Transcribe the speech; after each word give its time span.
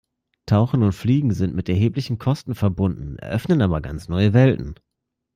Tauchen 0.47 0.81
und 0.81 0.93
Fliegen 0.93 1.31
sind 1.31 1.53
mit 1.53 1.69
erheblichen 1.69 2.17
Kosten 2.17 2.55
verbunden, 2.55 3.19
eröffnen 3.19 3.61
aber 3.61 3.81
ganz 3.81 4.09
neue 4.09 4.33
Welten. 4.33 4.73